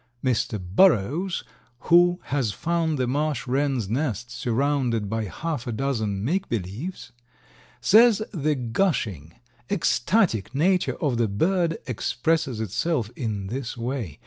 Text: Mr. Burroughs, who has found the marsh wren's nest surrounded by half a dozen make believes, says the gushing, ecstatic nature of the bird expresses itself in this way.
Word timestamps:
Mr. 0.23 0.59
Burroughs, 0.59 1.43
who 1.81 2.19
has 2.23 2.51
found 2.53 2.97
the 2.97 3.05
marsh 3.05 3.45
wren's 3.45 3.87
nest 3.87 4.31
surrounded 4.31 5.07
by 5.07 5.25
half 5.25 5.67
a 5.67 5.71
dozen 5.71 6.25
make 6.25 6.49
believes, 6.49 7.11
says 7.81 8.23
the 8.33 8.55
gushing, 8.55 9.35
ecstatic 9.69 10.55
nature 10.55 10.95
of 11.03 11.17
the 11.17 11.27
bird 11.27 11.77
expresses 11.85 12.59
itself 12.59 13.11
in 13.15 13.45
this 13.45 13.77
way. 13.77 14.19